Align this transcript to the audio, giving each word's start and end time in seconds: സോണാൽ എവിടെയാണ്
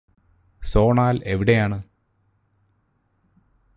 സോണാൽ 0.61 1.21
എവിടെയാണ് 1.25 1.77